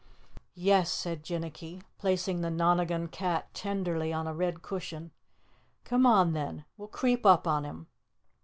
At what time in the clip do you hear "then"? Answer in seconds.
6.33-6.65